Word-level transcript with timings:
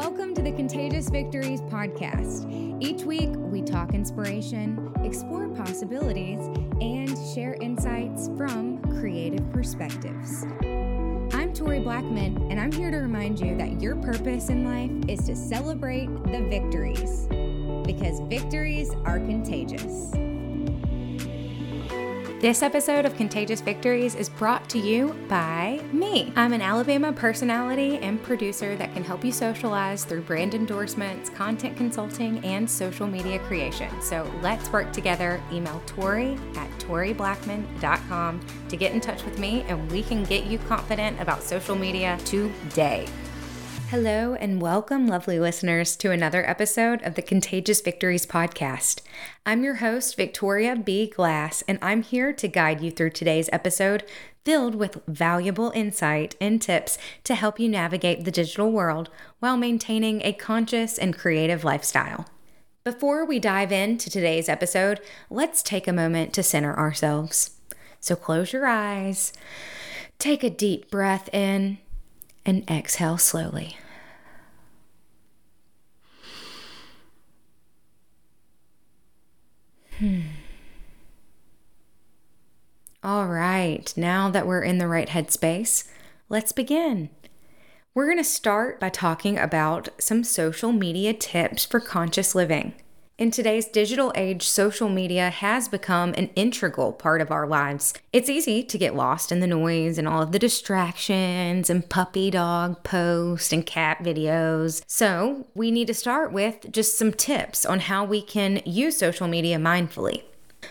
Welcome 0.00 0.34
to 0.36 0.40
the 0.40 0.52
Contagious 0.52 1.10
Victories 1.10 1.60
podcast. 1.60 2.50
Each 2.80 3.02
week, 3.02 3.28
we 3.34 3.60
talk 3.60 3.92
inspiration, 3.92 4.90
explore 5.04 5.50
possibilities, 5.50 6.38
and 6.80 7.14
share 7.34 7.52
insights 7.60 8.28
from 8.34 8.80
creative 8.98 9.52
perspectives. 9.52 10.46
I'm 11.34 11.52
Tori 11.52 11.80
Blackman, 11.80 12.50
and 12.50 12.58
I'm 12.58 12.72
here 12.72 12.90
to 12.90 12.96
remind 12.96 13.40
you 13.40 13.54
that 13.58 13.82
your 13.82 13.94
purpose 13.96 14.48
in 14.48 14.64
life 14.64 14.90
is 15.06 15.26
to 15.26 15.36
celebrate 15.36 16.06
the 16.24 16.46
victories 16.48 17.26
because 17.84 18.20
victories 18.20 18.94
are 19.04 19.18
contagious. 19.18 20.14
This 22.40 22.62
episode 22.62 23.04
of 23.04 23.14
Contagious 23.16 23.60
Victories 23.60 24.14
is 24.14 24.30
brought 24.30 24.66
to 24.70 24.78
you 24.78 25.14
by 25.28 25.78
me. 25.92 26.32
I'm 26.36 26.54
an 26.54 26.62
Alabama 26.62 27.12
personality 27.12 27.98
and 27.98 28.22
producer 28.22 28.76
that 28.76 28.94
can 28.94 29.04
help 29.04 29.22
you 29.26 29.30
socialize 29.30 30.06
through 30.06 30.22
brand 30.22 30.54
endorsements, 30.54 31.28
content 31.28 31.76
consulting, 31.76 32.42
and 32.42 32.68
social 32.68 33.06
media 33.06 33.40
creation. 33.40 33.90
So 34.00 34.26
let's 34.40 34.72
work 34.72 34.90
together. 34.90 35.38
Email 35.52 35.82
Tori 35.84 36.38
at 36.56 36.70
toriblackman.com 36.78 38.40
to 38.70 38.76
get 38.78 38.92
in 38.94 39.02
touch 39.02 39.22
with 39.22 39.38
me, 39.38 39.60
and 39.68 39.92
we 39.92 40.02
can 40.02 40.24
get 40.24 40.46
you 40.46 40.56
confident 40.60 41.20
about 41.20 41.42
social 41.42 41.76
media 41.76 42.18
today. 42.24 43.06
Hello, 43.90 44.34
and 44.34 44.62
welcome, 44.62 45.08
lovely 45.08 45.40
listeners, 45.40 45.96
to 45.96 46.12
another 46.12 46.48
episode 46.48 47.02
of 47.02 47.16
the 47.16 47.22
Contagious 47.22 47.80
Victories 47.80 48.24
podcast. 48.24 49.00
I'm 49.44 49.64
your 49.64 49.74
host, 49.74 50.16
Victoria 50.16 50.76
B. 50.76 51.10
Glass, 51.10 51.64
and 51.66 51.76
I'm 51.82 52.02
here 52.02 52.32
to 52.32 52.46
guide 52.46 52.80
you 52.80 52.92
through 52.92 53.10
today's 53.10 53.50
episode 53.52 54.04
filled 54.44 54.76
with 54.76 55.02
valuable 55.08 55.72
insight 55.74 56.36
and 56.40 56.62
tips 56.62 56.98
to 57.24 57.34
help 57.34 57.58
you 57.58 57.68
navigate 57.68 58.24
the 58.24 58.30
digital 58.30 58.70
world 58.70 59.10
while 59.40 59.56
maintaining 59.56 60.22
a 60.22 60.34
conscious 60.34 60.96
and 60.96 61.18
creative 61.18 61.64
lifestyle. 61.64 62.26
Before 62.84 63.24
we 63.24 63.40
dive 63.40 63.72
into 63.72 64.08
today's 64.08 64.48
episode, 64.48 65.00
let's 65.30 65.64
take 65.64 65.88
a 65.88 65.92
moment 65.92 66.32
to 66.34 66.44
center 66.44 66.78
ourselves. 66.78 67.58
So 67.98 68.14
close 68.14 68.52
your 68.52 68.68
eyes, 68.68 69.32
take 70.20 70.44
a 70.44 70.48
deep 70.48 70.92
breath 70.92 71.28
in 71.34 71.78
and 72.44 72.68
exhale 72.70 73.18
slowly. 73.18 73.76
Hmm. 79.98 80.20
All 83.02 83.26
right, 83.26 83.92
now 83.96 84.30
that 84.30 84.46
we're 84.46 84.62
in 84.62 84.78
the 84.78 84.88
right 84.88 85.08
headspace, 85.08 85.88
let's 86.28 86.52
begin. 86.52 87.10
We're 87.94 88.06
going 88.06 88.18
to 88.18 88.24
start 88.24 88.78
by 88.78 88.88
talking 88.88 89.38
about 89.38 89.88
some 89.98 90.22
social 90.22 90.72
media 90.72 91.12
tips 91.12 91.64
for 91.64 91.80
conscious 91.80 92.34
living. 92.34 92.74
In 93.20 93.30
today's 93.30 93.66
digital 93.66 94.14
age, 94.14 94.48
social 94.48 94.88
media 94.88 95.28
has 95.28 95.68
become 95.68 96.14
an 96.14 96.30
integral 96.36 96.90
part 96.90 97.20
of 97.20 97.30
our 97.30 97.46
lives. 97.46 97.92
It's 98.14 98.30
easy 98.30 98.62
to 98.62 98.78
get 98.78 98.94
lost 98.94 99.30
in 99.30 99.40
the 99.40 99.46
noise 99.46 99.98
and 99.98 100.08
all 100.08 100.22
of 100.22 100.32
the 100.32 100.38
distractions 100.38 101.68
and 101.68 101.86
puppy 101.86 102.30
dog 102.30 102.82
posts 102.82 103.52
and 103.52 103.66
cat 103.66 103.98
videos. 103.98 104.82
So, 104.86 105.46
we 105.54 105.70
need 105.70 105.88
to 105.88 105.92
start 105.92 106.32
with 106.32 106.72
just 106.72 106.96
some 106.96 107.12
tips 107.12 107.66
on 107.66 107.80
how 107.80 108.06
we 108.06 108.22
can 108.22 108.62
use 108.64 108.96
social 108.96 109.28
media 109.28 109.58
mindfully. 109.58 110.22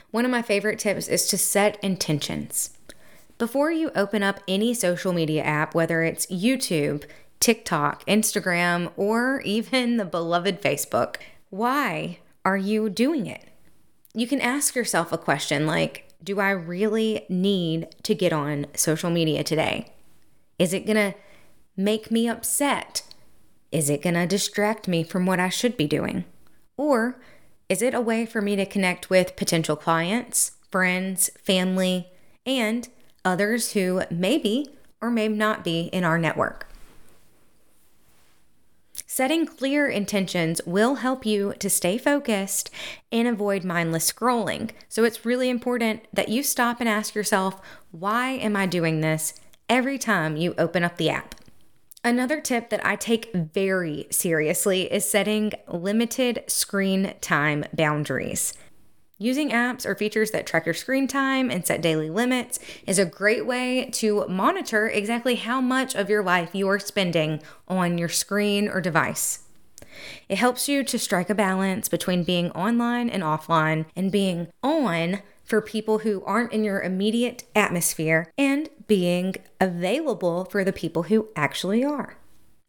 One 0.10 0.26
of 0.26 0.32
my 0.32 0.42
favorite 0.42 0.80
tips 0.80 1.08
is 1.08 1.28
to 1.28 1.38
set 1.38 1.78
intentions. 1.84 2.72
Before 3.38 3.72
you 3.72 3.92
open 3.96 4.24
up 4.24 4.40
any 4.48 4.74
social 4.74 5.14
media 5.14 5.44
app, 5.44 5.76
whether 5.76 6.02
it's 6.02 6.26
YouTube, 6.26 7.04
TikTok, 7.40 8.04
Instagram, 8.08 8.92
or 8.98 9.42
even 9.42 9.98
the 9.98 10.06
beloved 10.06 10.64
Facebook, 10.64 11.18
why 11.52 12.18
are 12.46 12.58
you 12.58 12.90
doing 12.90 13.28
it? 13.28 13.46
You 14.14 14.28
can 14.28 14.42
ask 14.42 14.76
yourself 14.76 15.12
a 15.12 15.18
question 15.18 15.66
like 15.66 16.10
Do 16.24 16.40
I 16.40 16.52
really 16.52 17.26
need 17.30 17.96
to 18.04 18.16
get 18.16 18.34
on 18.34 18.68
social 18.76 19.10
media 19.10 19.44
today? 19.44 19.94
Is 20.58 20.74
it 20.74 20.86
going 20.86 20.98
to 20.98 21.16
make 21.78 22.12
me 22.12 22.28
upset? 22.28 23.04
Is 23.72 23.90
it 23.90 24.02
going 24.02 24.16
to 24.16 24.26
distract 24.26 24.88
me 24.88 25.04
from 25.04 25.26
what 25.26 25.40
I 25.40 25.50
should 25.50 25.78
be 25.78 25.88
doing? 25.88 26.26
Or 26.76 27.20
is 27.70 27.82
it 27.82 27.94
a 27.94 28.02
way 28.02 28.26
for 28.26 28.42
me 28.42 28.56
to 28.56 28.66
connect 28.66 29.10
with 29.10 29.36
potential 29.36 29.76
clients, 29.76 30.54
friends, 30.72 31.30
family, 31.44 32.08
and 32.46 32.90
others 33.24 33.74
who 33.74 34.02
maybe 34.10 34.68
or 35.02 35.12
may 35.12 35.28
not 35.28 35.64
be 35.64 35.82
in 35.94 36.04
our 36.04 36.18
network? 36.18 36.69
Setting 39.20 39.46
clear 39.46 39.86
intentions 39.90 40.62
will 40.66 40.96
help 40.96 41.26
you 41.26 41.54
to 41.60 41.70
stay 41.70 41.98
focused 41.98 42.70
and 43.12 43.28
avoid 43.28 43.66
mindless 43.66 44.10
scrolling. 44.10 44.72
So 44.88 45.04
it's 45.04 45.26
really 45.26 45.50
important 45.50 46.06
that 46.14 46.30
you 46.30 46.42
stop 46.42 46.80
and 46.80 46.88
ask 46.88 47.14
yourself, 47.14 47.60
why 47.92 48.30
am 48.30 48.56
I 48.56 48.66
doing 48.66 49.02
this 49.02 49.34
every 49.68 49.98
time 49.98 50.38
you 50.38 50.56
open 50.58 50.86
up 50.86 50.96
the 50.96 51.10
app? 51.10 51.36
Another 52.02 52.40
tip 52.40 52.70
that 52.70 52.86
I 52.86 52.96
take 52.96 53.34
very 53.34 54.08
seriously 54.10 54.84
is 54.84 55.04
setting 55.04 55.52
limited 55.68 56.46
screen 56.48 57.14
time 57.20 57.66
boundaries. 57.74 58.54
Using 59.22 59.50
apps 59.50 59.86
or 59.86 59.96
features 59.96 60.32
that 60.32 60.48
track 60.48 60.66
your 60.66 60.74
screen 60.74 61.06
time 61.06 61.52
and 61.52 61.68
set 61.68 61.82
daily 61.82 62.10
limits 62.10 62.58
is 62.88 62.98
a 62.98 63.06
great 63.06 63.46
way 63.46 63.90
to 63.92 64.26
monitor 64.30 64.88
exactly 64.88 65.36
how 65.36 65.60
much 65.60 65.94
of 65.94 66.10
your 66.10 66.24
life 66.24 66.56
you 66.56 66.70
are 66.70 66.80
spending 66.80 67.42
on 67.68 67.98
your 67.98 68.08
screen 68.08 68.70
or 68.70 68.80
device. 68.80 69.40
It 70.30 70.38
helps 70.38 70.70
you 70.70 70.86
to 70.86 70.98
strike 70.98 71.30
a 71.30 71.36
balance 71.36 71.90
between 71.90 72.24
being 72.24 72.50
online 72.52 73.10
and 73.10 73.22
offline 73.22 73.88
and 73.94 74.10
being 74.10 74.48
on 74.64 75.20
for 75.44 75.60
people 75.60 76.00
who 76.00 76.24
aren't 76.24 76.54
in 76.54 76.64
your 76.64 76.80
immediate 76.80 77.44
atmosphere 77.54 78.32
and 78.38 78.70
being 78.88 79.36
available 79.60 80.46
for 80.46 80.64
the 80.64 80.72
people 80.72 81.04
who 81.04 81.28
actually 81.36 81.84
are. 81.84 82.19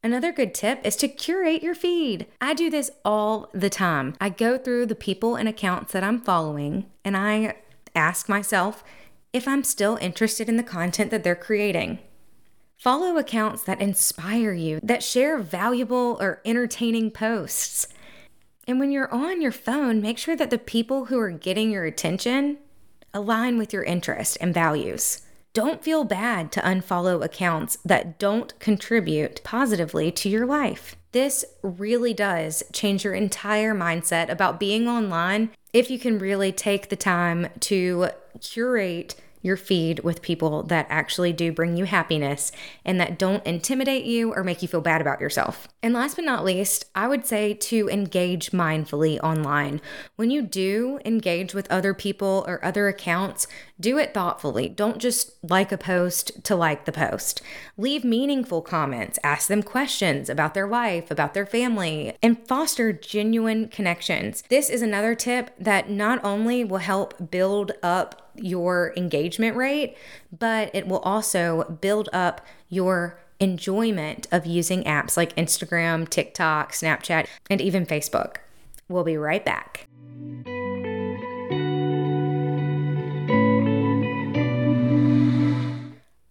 Another 0.03 0.33
good 0.33 0.55
tip 0.55 0.81
is 0.83 0.97
to 0.97 1.09
curate 1.09 1.63
your 1.63 1.75
feed. 1.75 2.27
I 2.41 2.55
do 2.55 2.71
this 2.71 2.91
all 3.05 3.51
the 3.53 3.69
time. 3.69 4.15
I 4.19 4.31
go 4.31 4.57
through 4.57 4.87
the 4.87 4.95
people 4.95 5.37
and 5.37 5.47
accounts 5.47 5.93
that 5.93 6.03
I'm 6.03 6.21
following 6.21 6.87
and 7.05 7.19
I 7.19 7.57
ask 7.95 8.27
myself 8.27 8.83
if 9.35 9.47
I'm 9.47 9.63
still 9.63 9.99
interested 10.01 10.49
in 10.49 10.57
the 10.57 10.63
content 10.63 11.11
that 11.11 11.23
they're 11.23 11.37
creating. 11.37 11.99
Follow 12.79 13.19
accounts 13.19 13.63
that 13.65 13.83
inspire 13.83 14.55
you, 14.55 14.81
that 14.83 15.03
share 15.03 15.39
valuable 15.39 16.17
or 16.19 16.41
entertaining 16.47 17.11
posts. 17.11 17.87
And 18.67 18.81
when 18.81 18.91
you're 18.91 19.13
on 19.13 19.43
your 19.43 19.53
phone, 19.53 20.01
make 20.01 20.17
sure 20.17 20.35
that 20.35 20.49
the 20.49 20.59
people 20.59 21.07
who 21.07 21.19
are 21.19 21.31
getting 21.31 21.71
your 21.71 21.85
attention 21.85 22.57
align 23.13 23.59
with 23.59 23.75
your 23.75 23.83
interests 23.83 24.37
and 24.37 24.55
values. 24.55 25.23
Don't 25.53 25.83
feel 25.83 26.05
bad 26.05 26.53
to 26.53 26.61
unfollow 26.61 27.25
accounts 27.25 27.77
that 27.85 28.21
don't 28.21 28.57
contribute 28.61 29.43
positively 29.43 30.13
to 30.13 30.29
your 30.29 30.47
life. 30.47 30.95
This 31.11 31.45
really 31.63 32.15
does 32.15 32.63
change 32.73 33.03
your 33.05 33.15
entire 33.15 33.75
mindset 33.75 34.29
about 34.29 34.61
being 34.61 34.87
online 34.87 35.51
if 35.73 35.91
you 35.91 35.99
can 35.99 36.21
really 36.21 36.53
take 36.53 36.89
the 36.89 36.95
time 36.95 37.49
to 37.61 38.11
curate 38.41 39.17
your 39.43 39.57
feed 39.57 40.01
with 40.01 40.23
people 40.23 40.63
that 40.65 40.87
actually 40.89 41.33
do 41.33 41.53
bring 41.53 41.77
you 41.77 41.85
happiness 41.85 42.53
and 42.85 43.01
that 43.01 43.19
don't 43.19 43.45
intimidate 43.47 44.05
you 44.05 44.33
or 44.33 44.45
make 44.45 44.63
you 44.63 44.69
feel 44.69 44.81
bad 44.81 45.01
about 45.01 45.21
yourself. 45.21 45.69
And 45.83 45.95
last 45.95 46.17
but 46.17 46.25
not 46.25 46.45
least, 46.45 46.85
I 46.95 47.09
would 47.09 47.27
say 47.27 47.55
to 47.55 47.89
engage 47.89 48.51
mindfully 48.51 49.19
online. 49.21 49.81
When 50.17 50.31
you 50.31 50.43
do 50.43 51.01
engage 51.05 51.55
with 51.55 51.71
other 51.71 51.95
people 51.95 52.45
or 52.47 52.65
other 52.65 52.89
accounts, 52.89 53.47
do 53.79 53.97
it 53.97 54.13
thoughtfully. 54.13 54.69
Don't 54.69 54.99
just 54.99 55.33
like 55.43 55.73
a 55.73 55.79
post 55.79 56.45
to 56.45 56.55
like 56.55 56.85
the 56.85 56.93
post. 56.93 57.41
Leave 57.79 58.05
meaningful 58.05 58.61
comments, 58.61 59.19
ask 59.25 59.49
them 59.49 59.63
questions 59.63 60.29
about 60.29 60.53
their 60.53 60.69
life, 60.69 61.11
about 61.11 61.33
their 61.33 61.47
family, 61.47 62.15
and 62.23 62.47
foster 62.47 62.93
genuine 62.93 63.69
connections. 63.69 64.45
This 64.51 64.69
is 64.69 64.83
another 64.83 65.15
tip 65.15 65.51
that 65.59 65.89
not 65.89 66.23
only 66.23 66.63
will 66.63 66.79
help 66.79 67.31
build 67.31 67.73
up 67.83 68.30
your 68.45 68.93
engagement 68.97 69.57
rate, 69.57 69.97
but 70.37 70.71
it 70.75 70.87
will 70.87 71.01
also 71.01 71.79
build 71.81 72.09
up 72.13 72.45
your 72.69 73.19
enjoyment 73.41 74.27
of 74.31 74.47
using 74.47 74.85
apps 74.85 75.17
like 75.17 75.35
Instagram, 75.37 76.09
TikTok, 76.09 76.73
Snapchat, 76.73 77.27
and 77.49 77.61
even 77.61 77.87
Facebook. 77.87 78.37
We'll 78.89 79.05
be 79.05 79.17
right 79.17 79.45
back. 79.45 79.87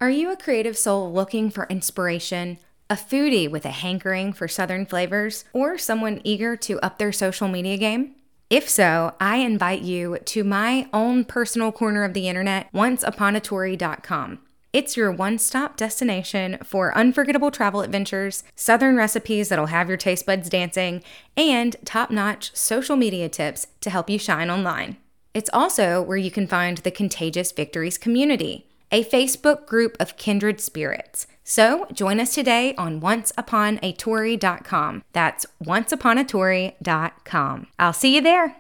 Are 0.02 0.10
you 0.10 0.32
a 0.32 0.38
creative 0.38 0.78
soul 0.78 1.12
looking 1.12 1.50
for 1.50 1.68
inspiration? 1.70 2.58
A 2.90 2.96
foodie 2.96 3.52
with 3.52 3.66
a 3.66 3.70
hankering 3.70 4.34
for 4.34 4.48
Southern 4.48 4.86
flavors, 4.86 5.46
or 5.54 5.78
someone 5.78 6.22
eager 6.24 6.56
to 6.58 6.80
up 6.80 6.98
their 6.98 7.12
social 7.12 7.48
media 7.48 7.78
game? 7.78 8.16
If 8.50 8.68
so, 8.68 9.13
I 9.19 9.38
invite 9.38 9.84
you 9.84 10.18
to 10.25 10.44
my 10.44 10.90
own 10.92 11.24
personal 11.24 11.72
corner 11.72 12.04
of 12.04 12.16
the 12.16 12.28
internet, 12.28 12.72
onceuponatori.com. 12.74 14.40
It's 14.74 14.98
your 14.98 15.12
one 15.12 15.38
stop 15.38 15.78
destination 15.78 16.57
for 16.63 16.96
unforgettable 16.98 17.51
travel 17.51 17.81
adventures, 17.81 18.44
southern 18.56 18.96
recipes 18.96 19.50
that'll 19.50 19.68
have 19.68 19.88
your 19.88 19.98
taste 19.98 20.25
buds 20.25 20.50
dancing, 20.50 21.04
and 21.38 21.75
top 21.86 22.10
notch 22.10 22.56
social 22.56 22.96
media 22.96 23.30
tips 23.30 23.68
to 23.81 23.92
help 23.92 24.10
you 24.10 24.18
shine 24.18 24.50
online. 24.50 24.98
It's 25.36 25.50
also 25.54 26.01
where 26.01 26.18
you 26.18 26.31
can 26.31 26.48
find 26.48 26.80
the 26.80 26.92
Contagious 26.92 27.51
Victories 27.51 28.00
community, 28.00 28.68
a 28.92 29.04
Facebook 29.04 29.68
group 29.68 29.96
of 30.00 30.18
kindred 30.18 30.60
spirits. 30.60 31.28
So 31.50 31.86
join 31.92 32.19
us 32.19 32.36
today 32.36 32.75
on 32.75 33.01
onceUponATori.com. 33.01 35.04
That's 35.13 35.48
onceUponATori.com. 35.63 37.68
I'll 37.80 37.92
see 37.92 38.13
you 38.13 38.22
there. 38.22 38.56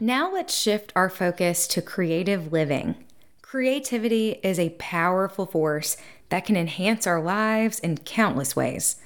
Now 0.00 0.32
let's 0.32 0.56
shift 0.56 0.94
our 0.96 1.10
focus 1.10 1.68
to 1.68 1.82
creative 1.82 2.52
living. 2.52 2.94
Creativity 3.42 4.40
is 4.42 4.58
a 4.58 4.70
powerful 4.78 5.44
force 5.44 5.98
that 6.30 6.46
can 6.46 6.56
enhance 6.56 7.06
our 7.06 7.20
lives 7.20 7.78
in 7.80 7.98
countless 7.98 8.56
ways. 8.56 8.96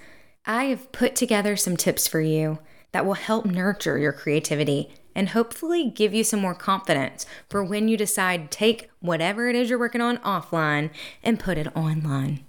I 0.49 0.65
have 0.65 0.91
put 0.93 1.15
together 1.15 1.57
some 1.57 1.77
tips 1.77 2.09
for 2.09 2.23
you 2.23 2.59
that 2.93 3.05
will 3.05 3.15
help 3.15 3.45
nurture 3.45 3.99
your 3.99 4.15
creativity 4.15 4.91
and 5.15 5.29
hopefully 5.29 5.91
give 5.91 6.15
you 6.15 6.25
some 6.25 6.41
more 6.41 6.55
confidence 6.55 7.27
for 7.51 7.63
when 7.63 7.87
you 7.87 7.99
decide 7.99 8.51
to 8.51 8.59
take 8.59 8.91
whatever 9.01 9.51
it 9.51 9.55
is 9.55 9.69
you're 9.69 9.79
working 9.79 10.01
on 10.01 10.17
offline 10.19 10.89
and 11.23 11.39
put 11.39 11.59
it 11.59 11.77
online. 11.77 12.47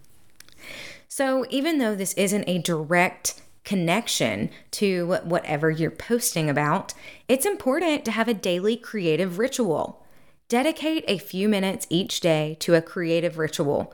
So, 1.10 1.46
even 1.50 1.80
though 1.80 1.94
this 1.94 2.14
isn't 2.14 2.48
a 2.48 2.60
direct 2.60 3.42
connection 3.66 4.50
to 4.72 5.20
whatever 5.26 5.70
you're 5.70 5.92
posting 5.92 6.50
about, 6.50 6.94
it's 7.28 7.46
important 7.46 8.06
to 8.06 8.12
have 8.12 8.30
a 8.30 8.34
daily 8.34 8.78
creative 8.78 9.40
ritual. 9.40 10.06
Dedicate 10.48 11.04
a 11.08 11.18
few 11.18 11.50
minutes 11.50 11.86
each 11.90 12.22
day 12.22 12.56
to 12.62 12.76
a 12.76 12.82
creative 12.82 13.38
ritual. 13.38 13.94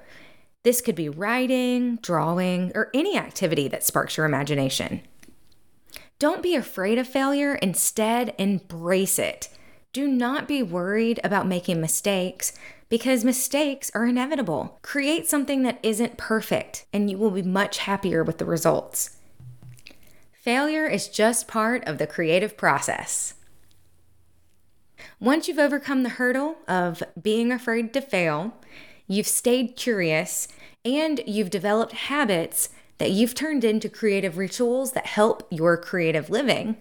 This 0.66 0.82
could 0.82 0.96
be 0.96 1.10
writing, 1.10 1.98
drawing, 1.98 2.72
or 2.74 2.90
any 2.92 3.16
activity 3.16 3.68
that 3.68 3.84
sparks 3.84 4.18
your 4.18 4.26
imagination. 4.26 5.02
Don't 6.18 6.42
be 6.42 6.56
afraid 6.56 6.98
of 6.98 7.08
failure, 7.08 7.54
instead, 7.54 8.34
embrace 8.40 9.20
it. 9.20 9.48
Do 9.94 10.08
not 10.08 10.48
be 10.48 10.64
worried 10.64 11.20
about 11.24 11.46
making 11.46 11.80
mistakes 11.80 12.52
because 12.90 13.24
mistakes 13.24 13.92
are 13.94 14.08
inevitable. 14.08 14.80
Create 14.82 15.28
something 15.28 15.62
that 15.62 15.78
isn't 15.84 16.18
perfect, 16.18 16.88
and 16.92 17.12
you 17.12 17.20
will 17.20 17.30
be 17.30 17.44
much 17.44 17.78
happier 17.78 18.24
with 18.24 18.40
the 18.40 18.46
results. 18.46 19.18
Failure 20.32 20.88
is 20.88 21.08
just 21.08 21.48
part 21.48 21.88
of 21.88 22.00
the 22.00 22.08
creative 22.08 22.58
process. 22.58 23.36
Once 25.20 25.48
you've 25.48 25.60
overcome 25.60 26.02
the 26.02 26.10
hurdle 26.10 26.56
of 26.68 27.04
being 27.22 27.52
afraid 27.52 27.94
to 27.94 28.02
fail, 28.02 28.56
you've 29.08 29.28
stayed 29.28 29.76
curious, 29.76 30.48
and 30.84 31.22
you've 31.26 31.50
developed 31.50 31.94
habits 31.94 32.70
that 32.98 33.12
you've 33.12 33.36
turned 33.36 33.64
into 33.64 33.90
creative 33.90 34.38
rituals 34.38 34.94
that 34.94 35.06
help 35.06 35.48
your 35.52 35.78
creative 35.78 36.30
living, 36.30 36.78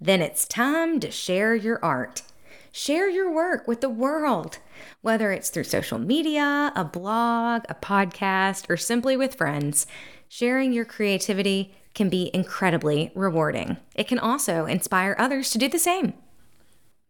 then 0.00 0.20
it's 0.20 0.46
time 0.46 1.00
to 1.00 1.10
share 1.10 1.54
your 1.54 1.82
art. 1.84 2.22
Share 2.70 3.08
your 3.08 3.32
work 3.32 3.68
with 3.68 3.80
the 3.80 3.88
world, 3.88 4.58
whether 5.00 5.30
it's 5.30 5.48
through 5.48 5.64
social 5.64 5.98
media, 5.98 6.72
a 6.74 6.84
blog, 6.84 7.62
a 7.68 7.74
podcast, 7.74 8.68
or 8.68 8.76
simply 8.76 9.16
with 9.16 9.36
friends. 9.36 9.86
Sharing 10.28 10.72
your 10.72 10.84
creativity 10.84 11.74
can 11.94 12.08
be 12.08 12.30
incredibly 12.34 13.12
rewarding. 13.14 13.76
It 13.94 14.08
can 14.08 14.18
also 14.18 14.66
inspire 14.66 15.14
others 15.18 15.50
to 15.50 15.58
do 15.58 15.68
the 15.68 15.78
same. 15.78 16.14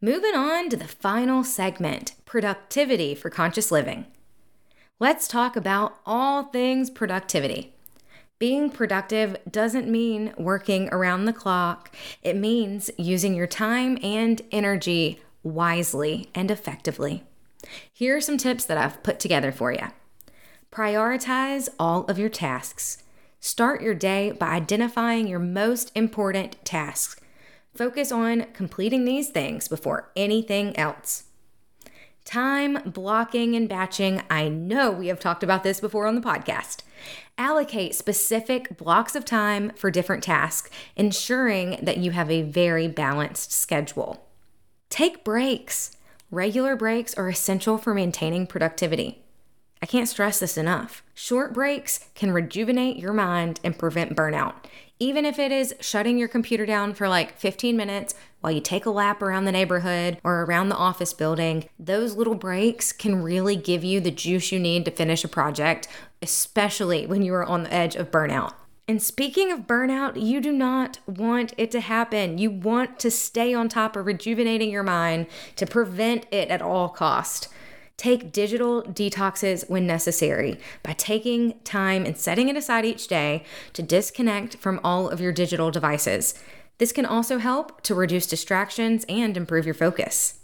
Moving 0.03 0.35
on 0.35 0.69
to 0.69 0.77
the 0.77 0.87
final 0.87 1.43
segment 1.43 2.15
productivity 2.27 3.15
for 3.15 3.31
conscious 3.31 3.73
living. 3.73 4.05
Let's 5.01 5.27
talk 5.27 5.57
about 5.57 5.99
all 6.07 6.45
things 6.45 6.89
productivity. 6.89 7.75
Being 8.39 8.71
productive 8.71 9.37
doesn't 9.51 9.89
mean 9.89 10.33
working 10.39 10.89
around 10.93 11.25
the 11.25 11.33
clock, 11.33 11.93
it 12.23 12.37
means 12.37 12.93
using 12.97 13.35
your 13.35 13.49
time 13.49 13.99
and 14.05 14.41
energy 14.53 15.21
wisely 15.43 16.31
and 16.33 16.49
effectively. 16.49 17.25
Here 17.93 18.17
are 18.17 18.21
some 18.21 18.39
tips 18.39 18.65
that 18.67 18.79
I've 18.79 19.03
put 19.03 19.19
together 19.19 19.51
for 19.51 19.73
you. 19.73 19.89
Prioritize 20.71 21.69
all 21.77 22.05
of 22.05 22.19
your 22.19 22.29
tasks. 22.29 23.03
Start 23.41 23.83
your 23.83 23.95
day 23.95 24.31
by 24.31 24.51
identifying 24.51 25.27
your 25.27 25.41
most 25.41 25.91
important 25.97 26.65
tasks. 26.65 27.21
Focus 27.75 28.13
on 28.13 28.47
completing 28.53 29.05
these 29.05 29.31
things 29.31 29.67
before 29.67 30.13
anything 30.15 30.77
else. 30.79 31.25
Time 32.25 32.79
blocking 32.87 33.55
and 33.55 33.69
batching. 33.69 34.23
I 34.31 34.49
know 34.49 34.91
we 34.91 35.09
have 35.09 35.21
talked 35.21 35.43
about 35.43 35.63
this 35.63 35.79
before 35.79 36.07
on 36.07 36.15
the 36.15 36.21
podcast. 36.23 36.79
Allocate 37.37 37.95
specific 37.95 38.79
blocks 38.79 39.15
of 39.15 39.25
time 39.25 39.73
for 39.77 39.91
different 39.91 40.23
tasks, 40.23 40.71
ensuring 40.97 41.79
that 41.83 41.99
you 41.99 42.13
have 42.13 42.31
a 42.31 42.43
very 42.43 42.89
balanced 42.89 43.53
schedule. 43.53 44.27
Take 44.89 45.25
breaks. 45.25 45.97
Regular 46.31 46.77
breaks 46.77 47.15
are 47.15 47.29
essential 47.29 47.77
for 47.77 47.93
maintaining 47.93 48.47
productivity. 48.47 49.24
I 49.83 49.87
can't 49.87 50.09
stress 50.09 50.41
this 50.41 50.57
enough. 50.57 51.03
Short 51.15 51.53
breaks 51.53 52.09
can 52.15 52.33
rejuvenate 52.33 52.97
your 52.97 53.13
mind 53.13 53.61
and 53.63 53.79
prevent 53.79 54.17
burnout. 54.17 54.55
Even 54.99 55.25
if 55.25 55.39
it 55.39 55.53
is 55.53 55.75
shutting 55.81 56.19
your 56.19 56.29
computer 56.29 56.65
down 56.65 56.95
for 56.95 57.09
like 57.09 57.37
15 57.37 57.77
minutes 57.77 58.15
while 58.41 58.53
you 58.53 58.61
take 58.61 58.87
a 58.87 58.91
lap 58.91 59.21
around 59.21 59.45
the 59.45 59.53
neighborhood 59.53 60.19
or 60.23 60.43
around 60.43 60.69
the 60.69 60.77
office 60.77 61.13
building, 61.13 61.69
those 61.79 62.15
little 62.15 62.35
breaks 62.35 62.93
can 62.93 63.23
really 63.23 63.57
give 63.57 63.83
you 63.83 64.01
the 64.01 64.11
juice 64.11 64.53
you 64.53 64.61
need 64.61 64.85
to 64.85 64.91
finish 64.91 65.25
a 65.25 65.29
project, 65.29 65.89
especially 66.23 67.07
when 67.07 67.23
you 67.23 67.35
are 67.35 67.45
on 67.45 67.65
the 67.65 67.75
edge 67.75 67.97
of 67.97 68.11
burnout. 68.11 68.53
And 68.87 69.03
speaking 69.03 69.51
of 69.51 69.61
burnout, 69.61 70.23
you 70.23 70.43
do 70.43 70.53
not 70.53 71.01
want 71.07 71.55
it 71.57 71.71
to 71.71 71.81
happen. 71.81 72.37
You 72.37 72.51
want 72.51 72.99
to 73.01 73.11
stay 73.11 73.55
on 73.55 73.71
top 73.71 73.97
of 73.97 74.05
rejuvenating 74.05 74.71
your 74.71 74.83
mind 74.83 75.27
to 75.57 75.67
prevent 75.67 76.27
it 76.31 76.51
at 76.51 76.61
all 76.61 76.91
cost. 76.91 77.49
Take 77.97 78.33
digital 78.33 78.83
detoxes 78.83 79.69
when 79.71 79.87
necessary 79.87 80.59
by 80.83 80.95
taking 80.95 81.59
time 81.65 82.05
and 82.05 82.17
setting 82.17 82.49
it 82.49 82.57
aside 82.57 82.85
each 82.85 83.07
day 83.07 83.45
to 83.73 83.83
disconnect 83.83 84.57
from 84.57 84.81
all 84.83 85.09
of 85.09 85.21
your 85.21 85.33
digital 85.33 85.71
devices. 85.71 86.35
This 86.79 86.93
can 86.93 87.07
also 87.07 87.39
help 87.39 87.83
to 87.83 87.95
reduce 87.95 88.27
distractions 88.27 89.05
and 89.09 89.37
improve 89.37 89.65
your 89.65 89.75
focus. 89.75 90.41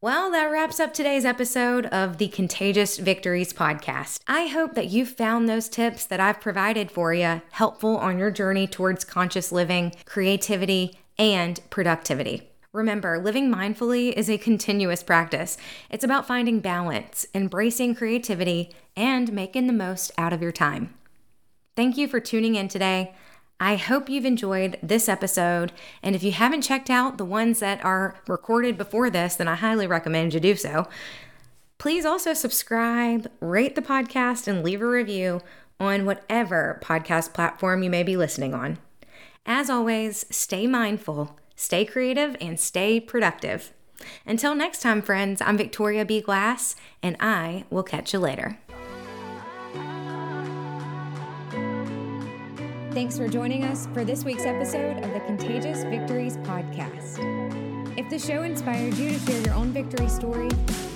Well, 0.00 0.32
that 0.32 0.50
wraps 0.50 0.80
up 0.80 0.92
today's 0.92 1.24
episode 1.24 1.86
of 1.86 2.18
the 2.18 2.28
Contagious 2.28 2.98
Victories 2.98 3.52
podcast. 3.52 4.18
I 4.26 4.46
hope 4.46 4.74
that 4.74 4.88
you 4.90 5.06
found 5.06 5.48
those 5.48 5.68
tips 5.68 6.04
that 6.06 6.18
I've 6.18 6.40
provided 6.40 6.90
for 6.90 7.14
you 7.14 7.40
helpful 7.52 7.96
on 7.98 8.18
your 8.18 8.32
journey 8.32 8.66
towards 8.66 9.04
conscious 9.04 9.52
living, 9.52 9.94
creativity, 10.04 10.98
and 11.18 11.60
productivity. 11.70 12.51
Remember, 12.72 13.18
living 13.18 13.52
mindfully 13.52 14.14
is 14.14 14.30
a 14.30 14.38
continuous 14.38 15.02
practice. 15.02 15.58
It's 15.90 16.04
about 16.04 16.26
finding 16.26 16.60
balance, 16.60 17.26
embracing 17.34 17.94
creativity, 17.94 18.70
and 18.96 19.30
making 19.30 19.66
the 19.66 19.74
most 19.74 20.10
out 20.16 20.32
of 20.32 20.40
your 20.40 20.52
time. 20.52 20.94
Thank 21.76 21.98
you 21.98 22.08
for 22.08 22.18
tuning 22.18 22.54
in 22.54 22.68
today. 22.68 23.14
I 23.60 23.76
hope 23.76 24.08
you've 24.08 24.24
enjoyed 24.24 24.78
this 24.82 25.06
episode. 25.06 25.72
And 26.02 26.16
if 26.16 26.22
you 26.22 26.32
haven't 26.32 26.62
checked 26.62 26.88
out 26.88 27.18
the 27.18 27.26
ones 27.26 27.60
that 27.60 27.84
are 27.84 28.16
recorded 28.26 28.78
before 28.78 29.10
this, 29.10 29.36
then 29.36 29.48
I 29.48 29.56
highly 29.56 29.86
recommend 29.86 30.32
you 30.32 30.40
do 30.40 30.56
so. 30.56 30.88
Please 31.76 32.06
also 32.06 32.32
subscribe, 32.32 33.30
rate 33.40 33.74
the 33.74 33.82
podcast, 33.82 34.48
and 34.48 34.64
leave 34.64 34.80
a 34.80 34.86
review 34.86 35.42
on 35.78 36.06
whatever 36.06 36.80
podcast 36.82 37.34
platform 37.34 37.82
you 37.82 37.90
may 37.90 38.02
be 38.02 38.16
listening 38.16 38.54
on. 38.54 38.78
As 39.44 39.68
always, 39.68 40.24
stay 40.30 40.66
mindful 40.66 41.36
stay 41.56 41.84
creative, 41.84 42.36
and 42.40 42.58
stay 42.58 43.00
productive. 43.00 43.72
Until 44.26 44.54
next 44.54 44.82
time, 44.82 45.02
friends, 45.02 45.40
I'm 45.40 45.56
Victoria 45.56 46.04
B. 46.04 46.20
Glass, 46.20 46.76
and 47.02 47.16
I 47.20 47.64
will 47.70 47.82
catch 47.82 48.12
you 48.12 48.18
later. 48.18 48.58
Thanks 52.92 53.16
for 53.16 53.26
joining 53.26 53.64
us 53.64 53.88
for 53.94 54.04
this 54.04 54.22
week's 54.22 54.44
episode 54.44 55.02
of 55.02 55.14
the 55.14 55.20
Contagious 55.20 55.82
Victories 55.84 56.36
podcast. 56.38 57.18
If 57.98 58.10
the 58.10 58.18
show 58.18 58.42
inspired 58.42 58.94
you 58.94 59.12
to 59.12 59.18
share 59.20 59.40
your 59.42 59.54
own 59.54 59.72
victory 59.72 60.08
story, 60.08 60.50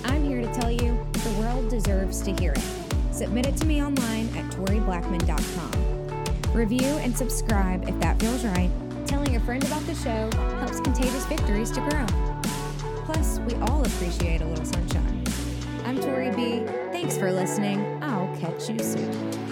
I'm 0.05 0.23
here 0.23 0.41
to 0.41 0.53
tell 0.53 0.71
you 0.71 1.05
the 1.11 1.35
world 1.39 1.69
deserves 1.69 2.21
to 2.21 2.33
hear 2.33 2.53
it. 2.53 2.63
Submit 3.11 3.47
it 3.47 3.57
to 3.57 3.65
me 3.65 3.83
online 3.83 4.27
at 4.37 4.45
toriblackman.com. 4.51 6.53
Review 6.53 6.85
and 6.85 7.17
subscribe 7.17 7.89
if 7.89 7.99
that 7.99 8.19
feels 8.19 8.45
right 8.45 8.69
Telling 9.07 9.37
a 9.37 9.39
friend 9.39 9.63
about 9.63 9.81
the 9.83 9.95
show 9.95 10.29
helps 10.57 10.81
Contagious 10.81 11.25
Victories 11.27 11.71
to 11.71 11.79
grow. 11.79 12.05
Plus, 13.05 13.39
we 13.39 13.55
all 13.61 13.81
appreciate 13.85 14.41
a 14.41 14.45
little 14.45 14.65
sunshine. 14.65 15.23
I'm 15.85 15.97
Tori 16.01 16.29
B. 16.31 16.65
Thanks 16.91 17.17
for 17.17 17.31
listening. 17.31 18.03
I'll 18.03 18.35
catch 18.35 18.69
you 18.69 18.77
soon. 18.79 19.46